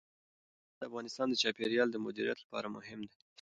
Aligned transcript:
تاریخ 0.69 0.79
د 0.79 0.81
افغانستان 0.89 1.27
د 1.29 1.33
چاپیریال 1.43 1.89
د 1.91 1.97
مدیریت 2.05 2.37
لپاره 2.41 2.67
مهم 2.75 2.99
دي. 3.09 3.19